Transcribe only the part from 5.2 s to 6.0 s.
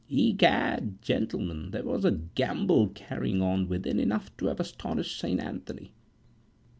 Anthony.